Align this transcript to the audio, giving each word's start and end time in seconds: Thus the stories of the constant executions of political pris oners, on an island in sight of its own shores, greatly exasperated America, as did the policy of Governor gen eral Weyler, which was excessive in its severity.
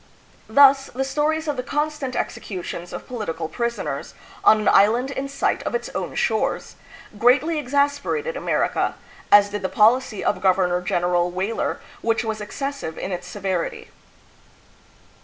Thus 0.49 0.87
the 0.87 1.03
stories 1.03 1.47
of 1.47 1.57
the 1.57 1.61
constant 1.61 2.15
executions 2.15 2.91
of 2.91 3.05
political 3.05 3.47
pris 3.47 3.77
oners, 3.77 4.13
on 4.43 4.59
an 4.59 4.67
island 4.67 5.11
in 5.11 5.29
sight 5.29 5.61
of 5.61 5.75
its 5.75 5.89
own 5.89 6.15
shores, 6.15 6.75
greatly 7.19 7.59
exasperated 7.59 8.35
America, 8.35 8.95
as 9.31 9.49
did 9.51 9.61
the 9.61 9.69
policy 9.69 10.23
of 10.23 10.41
Governor 10.41 10.81
gen 10.81 11.03
eral 11.03 11.29
Weyler, 11.29 11.79
which 12.01 12.23
was 12.25 12.41
excessive 12.41 12.97
in 12.97 13.11
its 13.11 13.27
severity. 13.27 13.91